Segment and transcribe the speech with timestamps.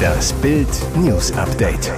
[0.00, 1.92] Das Bild News Update.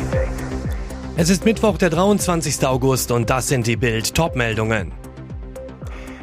[1.17, 2.67] Es ist Mittwoch, der 23.
[2.67, 4.93] August und das sind die Bild Topmeldungen.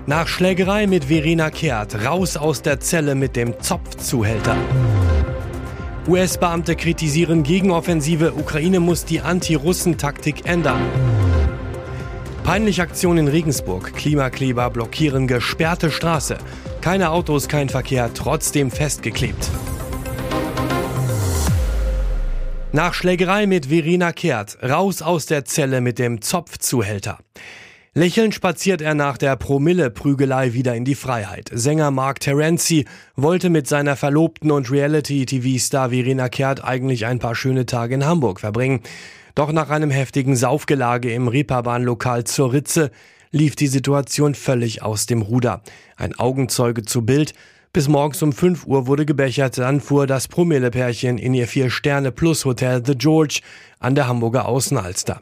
[0.06, 4.58] Nach Schlägerei mit Verena Kehrt raus aus der Zelle mit dem Zopfzuhälter.
[6.08, 10.82] US-Beamte kritisieren Gegenoffensive, Ukraine muss die Anti-Russen-Taktik ändern.
[12.44, 16.40] Peinliche Aktion in Regensburg, Klimakleber blockieren gesperrte Straße.
[16.82, 19.52] Keine Autos, kein Verkehr, trotzdem festgeklebt.
[22.72, 27.18] Nach Schlägerei mit Verena Kehrt, raus aus der Zelle mit dem Zopfzuhälter.
[27.96, 31.50] Lächelnd spaziert er nach der Promille-Prügelei wieder in die Freiheit.
[31.52, 37.66] Sänger Mark Terenzi wollte mit seiner Verlobten und Reality-TV-Star Verena Kehrt eigentlich ein paar schöne
[37.66, 38.82] Tage in Hamburg verbringen.
[39.34, 42.92] Doch nach einem heftigen Saufgelage im Reeperbahn-Lokal zur Ritze
[43.32, 45.64] lief die Situation völlig aus dem Ruder.
[45.98, 47.34] Ein Augenzeuge zu Bild.
[47.72, 52.98] Bis morgens um 5 Uhr wurde gebechert, dann fuhr das Promille-Pärchen in ihr Vier-Sterne-Plus-Hotel The
[52.98, 53.42] George
[53.80, 55.22] an der Hamburger Außenalster.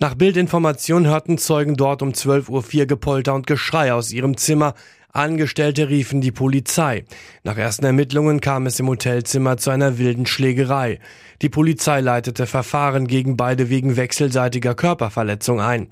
[0.00, 4.74] Nach Bildinformation hörten Zeugen dort um 12.04 Uhr Gepolter und Geschrei aus ihrem Zimmer.
[5.12, 7.04] Angestellte riefen die Polizei.
[7.44, 10.98] Nach ersten Ermittlungen kam es im Hotelzimmer zu einer wilden Schlägerei.
[11.40, 15.86] Die Polizei leitete Verfahren gegen beide wegen wechselseitiger Körperverletzung ein.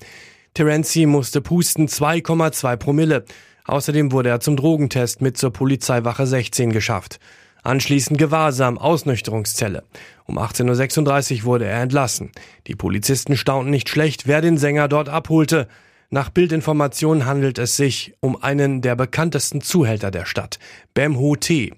[0.55, 3.23] Terenzi musste pusten 2,2 Promille.
[3.67, 7.19] Außerdem wurde er zum Drogentest mit zur Polizeiwache 16 geschafft.
[7.63, 9.83] Anschließend Gewahrsam, Ausnüchterungszelle.
[10.25, 12.31] Um 18.36 Uhr wurde er entlassen.
[12.67, 15.67] Die Polizisten staunten nicht schlecht, wer den Sänger dort abholte.
[16.11, 20.59] Nach Bildinformationen handelt es sich um einen der bekanntesten Zuhälter der Stadt,
[20.93, 21.73] Bem Ho T.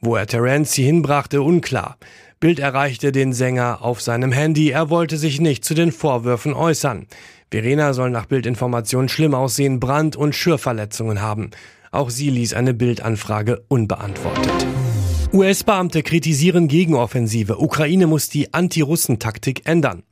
[0.00, 1.98] Wo er Terenzi hinbrachte, unklar.
[2.40, 7.08] Bild erreichte den Sänger auf seinem Handy, er wollte sich nicht zu den Vorwürfen äußern.
[7.50, 11.50] Verena soll nach Bildinformationen schlimm aussehen, Brand- und Schürverletzungen haben.
[11.90, 14.66] Auch sie ließ eine Bildanfrage unbeantwortet.
[15.30, 17.60] US-Beamte kritisieren Gegenoffensive.
[17.60, 20.02] Ukraine muss die Anti-Russen-Taktik ändern.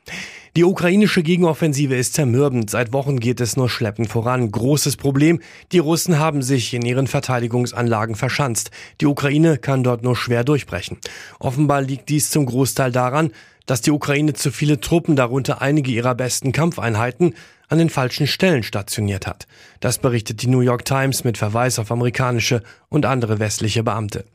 [0.57, 2.69] Die ukrainische Gegenoffensive ist zermürbend.
[2.69, 4.51] Seit Wochen geht es nur schleppend voran.
[4.51, 5.41] Großes Problem.
[5.73, 8.71] Die Russen haben sich in ihren Verteidigungsanlagen verschanzt.
[9.01, 10.99] Die Ukraine kann dort nur schwer durchbrechen.
[11.39, 13.31] Offenbar liegt dies zum Großteil daran,
[13.65, 17.35] dass die Ukraine zu viele Truppen, darunter einige ihrer besten Kampfeinheiten,
[17.69, 19.47] an den falschen Stellen stationiert hat.
[19.81, 24.27] Das berichtet die New York Times mit Verweis auf amerikanische und andere westliche Beamte.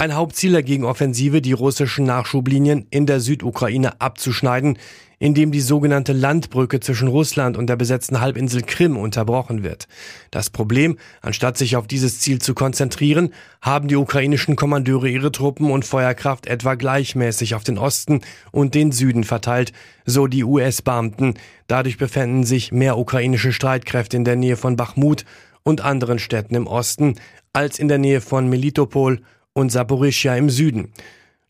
[0.00, 4.78] Ein Hauptziel der Gegenoffensive, die russischen Nachschublinien in der Südukraine abzuschneiden,
[5.18, 9.88] indem die sogenannte Landbrücke zwischen Russland und der besetzten Halbinsel Krim unterbrochen wird.
[10.30, 15.70] Das Problem, anstatt sich auf dieses Ziel zu konzentrieren, haben die ukrainischen Kommandeure ihre Truppen
[15.70, 18.22] und Feuerkraft etwa gleichmäßig auf den Osten
[18.52, 19.74] und den Süden verteilt,
[20.06, 21.34] so die US-Beamten.
[21.66, 25.26] Dadurch befänden sich mehr ukrainische Streitkräfte in der Nähe von Bachmut
[25.62, 27.16] und anderen Städten im Osten
[27.52, 29.20] als in der Nähe von Melitopol
[29.52, 30.92] und Saporischia im Süden.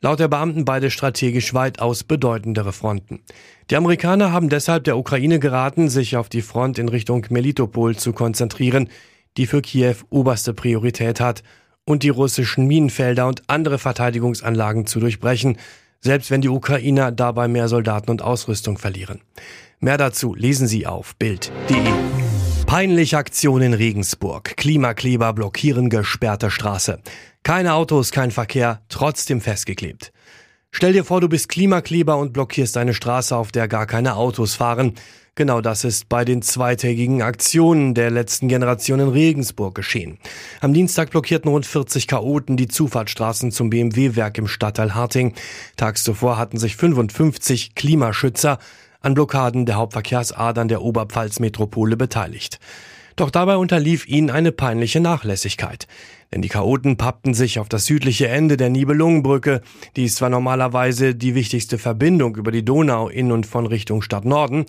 [0.03, 3.21] Laut der Beamten beide strategisch weitaus bedeutendere Fronten.
[3.71, 8.12] Die Amerikaner haben deshalb der Ukraine geraten, sich auf die Front in Richtung Melitopol zu
[8.15, 8.88] konzentrieren,
[9.37, 11.43] die für Kiew oberste Priorität hat,
[11.84, 15.59] und die russischen Minenfelder und andere Verteidigungsanlagen zu durchbrechen,
[16.00, 19.21] selbst wenn die Ukrainer dabei mehr Soldaten und Ausrüstung verlieren.
[19.81, 21.78] Mehr dazu lesen Sie auf Bild.de.
[22.67, 24.56] Peinliche Aktion in Regensburg.
[24.56, 27.00] Klimakleber blockieren gesperrte Straße.
[27.42, 30.12] Keine Autos, kein Verkehr, trotzdem festgeklebt.
[30.72, 34.54] Stell dir vor, du bist Klimakleber und blockierst eine Straße, auf der gar keine Autos
[34.54, 34.94] fahren.
[35.34, 40.18] Genau das ist bei den zweitägigen Aktionen der letzten Generation in Regensburg geschehen.
[40.60, 45.34] Am Dienstag blockierten rund 40 Chaoten die Zufahrtsstraßen zum BMW-Werk im Stadtteil Harting.
[45.76, 48.58] Tags zuvor hatten sich 55 Klimaschützer
[49.00, 52.58] an Blockaden der Hauptverkehrsadern der Oberpfalz-Metropole beteiligt.
[53.20, 55.86] Doch dabei unterlief ihnen eine peinliche Nachlässigkeit.
[56.32, 59.60] Denn die Chaoten pappten sich auf das südliche Ende der Nibelungenbrücke,
[59.94, 64.25] die ist zwar normalerweise die wichtigste Verbindung über die Donau in und von Richtung Stadt
[64.25, 64.64] Norden,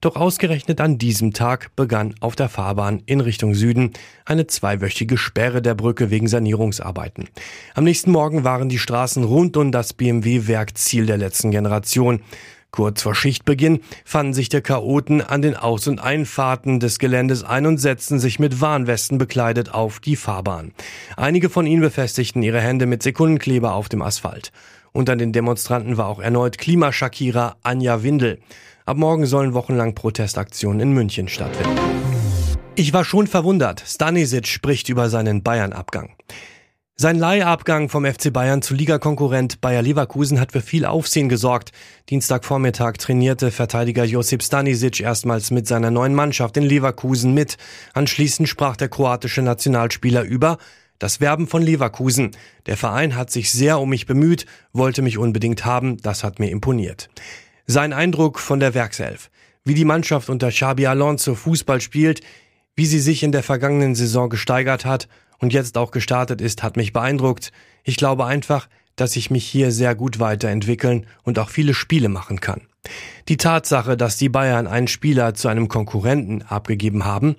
[0.00, 3.94] doch ausgerechnet an diesem Tag begann auf der Fahrbahn in Richtung Süden
[4.24, 7.28] eine zweiwöchige Sperre der Brücke wegen Sanierungsarbeiten.
[7.74, 12.20] Am nächsten Morgen waren die Straßen rund um das BMW-Werk Ziel der letzten Generation.
[12.70, 17.66] Kurz vor Schichtbeginn fanden sich der Chaoten an den Aus- und Einfahrten des Geländes ein
[17.66, 20.72] und setzten sich mit Warnwesten bekleidet auf die Fahrbahn.
[21.16, 24.52] Einige von ihnen befestigten ihre Hände mit Sekundenkleber auf dem Asphalt.
[24.92, 28.38] Unter den Demonstranten war auch erneut Klimaschakierer Anja Windel.
[28.84, 31.78] Ab morgen sollen wochenlang Protestaktionen in München stattfinden.
[32.74, 33.82] Ich war schon verwundert.
[33.86, 36.10] Stanisic spricht über seinen Bayern-Abgang.
[37.00, 41.70] Sein Leihabgang vom FC Bayern zu Ligakonkurrent Bayer Leverkusen hat für viel Aufsehen gesorgt.
[42.10, 47.56] Dienstagvormittag trainierte Verteidiger Josip Stanisic erstmals mit seiner neuen Mannschaft in Leverkusen mit.
[47.94, 50.58] Anschließend sprach der kroatische Nationalspieler über
[50.98, 52.32] Das Werben von Leverkusen.
[52.66, 56.50] Der Verein hat sich sehr um mich bemüht, wollte mich unbedingt haben, das hat mir
[56.50, 57.10] imponiert.
[57.68, 59.30] Sein Eindruck von der Werkself.
[59.62, 62.22] Wie die Mannschaft unter Xabi Alonso Fußball spielt,
[62.74, 65.06] wie sie sich in der vergangenen Saison gesteigert hat
[65.38, 67.52] und jetzt auch gestartet ist, hat mich beeindruckt.
[67.84, 72.40] Ich glaube einfach, dass ich mich hier sehr gut weiterentwickeln und auch viele Spiele machen
[72.40, 72.62] kann.
[73.28, 77.36] Die Tatsache, dass die Bayern einen Spieler zu einem Konkurrenten abgegeben haben,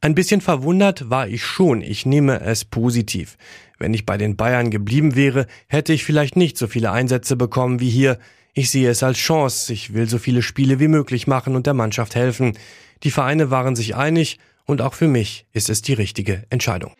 [0.00, 3.36] ein bisschen verwundert war ich schon, ich nehme es positiv.
[3.78, 7.80] Wenn ich bei den Bayern geblieben wäre, hätte ich vielleicht nicht so viele Einsätze bekommen
[7.80, 8.18] wie hier.
[8.54, 11.74] Ich sehe es als Chance, ich will so viele Spiele wie möglich machen und der
[11.74, 12.56] Mannschaft helfen.
[13.02, 16.92] Die Vereine waren sich einig und auch für mich ist es die richtige Entscheidung.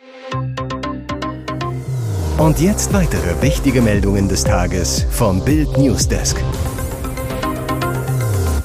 [2.39, 6.37] Und jetzt weitere wichtige Meldungen des Tages vom Bild Newsdesk.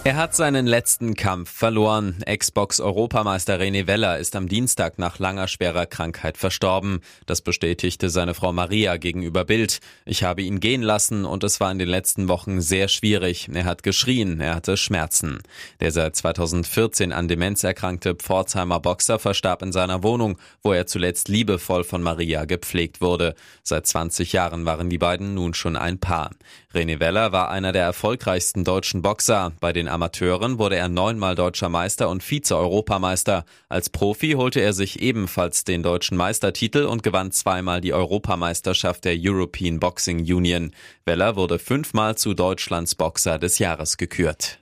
[0.04, 2.24] Er hat seinen letzten Kampf verloren.
[2.26, 7.02] Xbox-Europameister René Weller ist am Dienstag nach langer schwerer Krankheit verstorben.
[7.28, 9.80] Das bestätigte seine Frau Maria gegenüber Bild.
[10.06, 13.48] Ich habe ihn gehen lassen und es war in den letzten Wochen sehr schwierig.
[13.54, 15.44] Er hat geschrien, er hatte Schmerzen.
[15.82, 21.28] Der seit 2014 an Demenz erkrankte Pforzheimer Boxer verstarb in seiner Wohnung, wo er zuletzt
[21.28, 23.36] liebevoll von Maria gepflegt wurde.
[23.62, 26.32] Seit 20 Jahren waren die beiden nun schon ein Paar.
[26.74, 29.52] René Weller war einer der erfolgreichsten deutschen Boxer.
[29.60, 33.46] Bei den Amateuren wurde er neunmal deutscher Meister und Vize-Europameister.
[33.70, 39.16] Als Profi holte er sich ebenfalls den deutschen Meistertitel und gewann zweimal die Europameisterschaft der
[39.18, 40.72] European Boxing Union.
[41.06, 44.60] Weller wurde fünfmal zu Deutschlands Boxer des Jahres gekürt.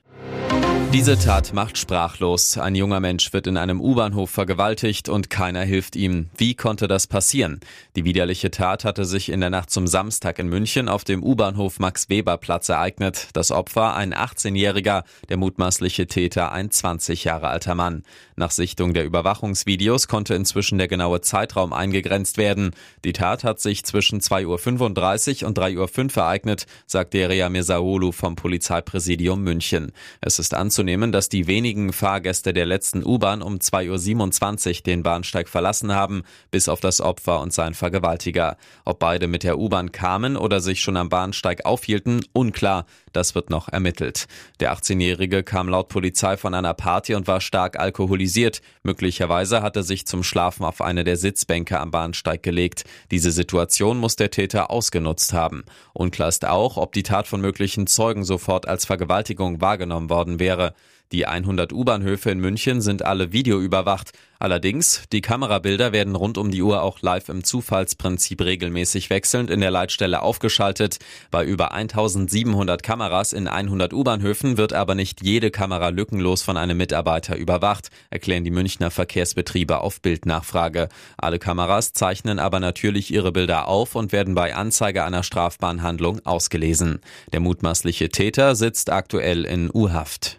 [0.91, 2.57] Diese Tat macht sprachlos.
[2.57, 6.31] Ein junger Mensch wird in einem U-Bahnhof vergewaltigt und keiner hilft ihm.
[6.35, 7.59] Wie konnte das passieren?
[7.95, 11.77] Die widerliche Tat hatte sich in der Nacht zum Samstag in München auf dem U-Bahnhof
[11.77, 13.27] Max-Weber-Platz ereignet.
[13.33, 18.01] Das Opfer ein 18-Jähriger, der mutmaßliche Täter ein 20 Jahre alter Mann.
[18.35, 22.71] Nach Sichtung der Überwachungsvideos konnte inzwischen der genaue Zeitraum eingegrenzt werden.
[23.05, 28.35] Die Tat hat sich zwischen 2.35 Uhr und 3.05 Uhr ereignet, sagt Deria Mesaolu vom
[28.35, 29.91] Polizeipräsidium München.
[30.19, 35.03] Es ist anzunehmen, anzunehmen, dass die wenigen Fahrgäste der letzten U-Bahn um 2.27 Uhr den
[35.03, 38.55] Bahnsteig verlassen haben, bis auf das Opfer und sein Vergewaltiger.
[38.85, 42.85] Ob beide mit der U-Bahn kamen oder sich schon am Bahnsteig aufhielten, unklar.
[43.11, 44.27] Das wird noch ermittelt.
[44.61, 48.61] Der 18-Jährige kam laut Polizei von einer Party und war stark alkoholisiert.
[48.83, 52.85] Möglicherweise hat er sich zum Schlafen auf eine der Sitzbänke am Bahnsteig gelegt.
[53.11, 55.65] Diese Situation muss der Täter ausgenutzt haben.
[55.93, 60.68] Unklar ist auch, ob die Tat von möglichen Zeugen sofort als Vergewaltigung wahrgenommen worden wäre.
[61.11, 64.11] Die 100 U-Bahnhöfe in München sind alle videoüberwacht.
[64.37, 69.59] Allerdings, die Kamerabilder werden rund um die Uhr auch live im Zufallsprinzip regelmäßig wechselnd in
[69.59, 70.99] der Leitstelle aufgeschaltet.
[71.31, 76.77] Bei über 1700 Kameras in 100 U-Bahnhöfen wird aber nicht jede Kamera lückenlos von einem
[76.77, 80.89] Mitarbeiter überwacht, erklären die Münchner Verkehrsbetriebe auf Bildnachfrage.
[81.17, 87.01] Alle Kameras zeichnen aber natürlich ihre Bilder auf und werden bei Anzeige einer Strafbahnhandlung ausgelesen.
[87.33, 90.38] Der mutmaßliche Täter sitzt aktuell in U-Haft.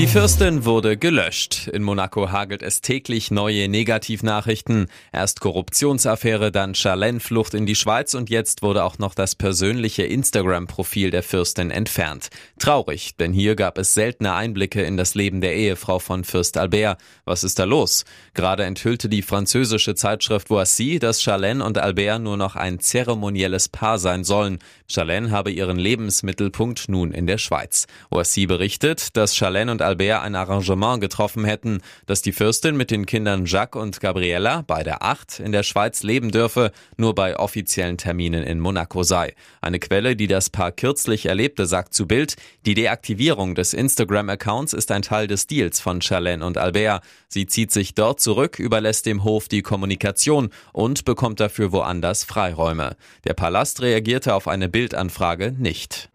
[0.00, 1.68] Die Fürstin wurde gelöscht.
[1.68, 4.86] In Monaco hagelt es täglich neue Negativnachrichten.
[5.12, 11.10] Erst Korruptionsaffäre, dann Charlene-Flucht in die Schweiz und jetzt wurde auch noch das persönliche Instagram-Profil
[11.10, 12.30] der Fürstin entfernt.
[12.58, 16.98] Traurig, denn hier gab es seltene Einblicke in das Leben der Ehefrau von Fürst Albert.
[17.26, 18.06] Was ist da los?
[18.32, 23.98] Gerade enthüllte die französische Zeitschrift Voici, dass Charlene und Albert nur noch ein zeremonielles Paar
[23.98, 24.60] sein sollen.
[24.88, 27.86] Charlene habe ihren Lebensmittelpunkt nun in der Schweiz.
[28.08, 33.06] Voici berichtet, dass Charlene und Albert ein Arrangement getroffen hätten, dass die Fürstin mit den
[33.06, 38.42] Kindern Jacques und Gabriella, beide acht, in der Schweiz leben dürfe, nur bei offiziellen Terminen
[38.42, 39.34] in Monaco sei.
[39.60, 44.90] Eine Quelle, die das Paar kürzlich erlebte, sagt zu Bild, die Deaktivierung des Instagram-Accounts ist
[44.90, 47.02] ein Teil des Deals von Charlene und Albert.
[47.28, 52.96] Sie zieht sich dort zurück, überlässt dem Hof die Kommunikation und bekommt dafür woanders Freiräume.
[53.24, 56.10] Der Palast reagierte auf eine Bildanfrage nicht.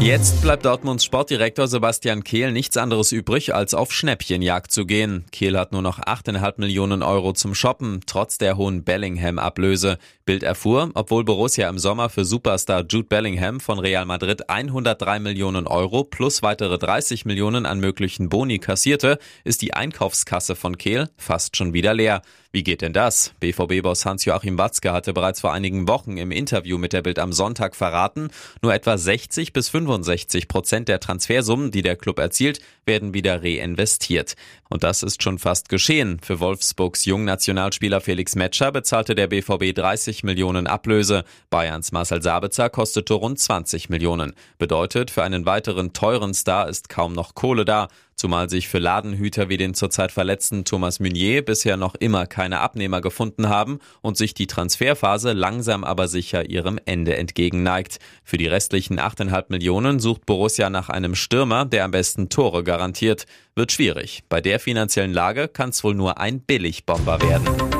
[0.00, 5.26] Jetzt bleibt Dortmunds Sportdirektor Sebastian Kehl nichts anderes übrig, als auf Schnäppchenjagd zu gehen.
[5.30, 9.98] Kehl hat nur noch 8,5 Millionen Euro zum Shoppen, trotz der hohen Bellingham-Ablöse.
[10.24, 15.66] Bild erfuhr, obwohl Borussia im Sommer für Superstar Jude Bellingham von Real Madrid 103 Millionen
[15.66, 21.58] Euro plus weitere 30 Millionen an möglichen Boni kassierte, ist die Einkaufskasse von Kehl fast
[21.58, 22.22] schon wieder leer.
[22.52, 23.32] Wie geht denn das?
[23.38, 27.76] BVB-Boss Hans-Joachim Watzke hatte bereits vor einigen Wochen im Interview mit der Bild am Sonntag
[27.76, 28.30] verraten,
[28.60, 34.34] nur etwa 60 bis 65 Prozent der Transfersummen, die der Club erzielt, werden wieder reinvestiert.
[34.68, 36.20] Und das ist schon fast geschehen.
[36.22, 41.24] Für Wolfsburgs Jungnationalspieler Felix Metscher bezahlte der BVB 30 Millionen Ablöse.
[41.50, 44.34] Bayerns Marcel Sabitzer kostete rund 20 Millionen.
[44.58, 47.88] Bedeutet, für einen weiteren teuren Star ist kaum noch Kohle da.
[48.20, 53.00] Zumal sich für Ladenhüter wie den zurzeit verletzten Thomas Meunier bisher noch immer keine Abnehmer
[53.00, 57.98] gefunden haben und sich die Transferphase langsam aber sicher ihrem Ende entgegenneigt.
[58.22, 63.24] Für die restlichen 8,5 Millionen sucht Borussia nach einem Stürmer, der am besten Tore garantiert.
[63.56, 64.22] Wird schwierig.
[64.28, 67.79] Bei der finanziellen Lage kann es wohl nur ein Billigbomber werden.